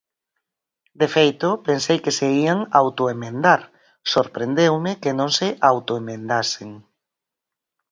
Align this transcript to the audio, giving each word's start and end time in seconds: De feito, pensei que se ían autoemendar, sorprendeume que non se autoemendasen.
De 0.99 1.07
feito, 1.15 1.47
pensei 1.67 1.97
que 2.03 2.15
se 2.19 2.27
ían 2.43 2.59
autoemendar, 2.81 3.61
sorprendeume 4.13 4.91
que 5.01 5.11
non 5.19 5.29
se 5.37 5.47
autoemendasen. 5.71 6.69